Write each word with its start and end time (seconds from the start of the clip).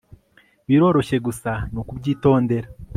biroroshye 0.67 1.15
gusa 1.27 1.51
nukubyitondera 1.71 2.67